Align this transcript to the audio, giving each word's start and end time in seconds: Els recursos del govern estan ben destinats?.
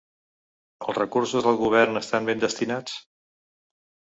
Els 0.85 0.97
recursos 0.99 1.45
del 1.49 1.59
govern 1.61 2.01
estan 2.01 2.31
ben 2.31 2.43
destinats?. 2.45 2.97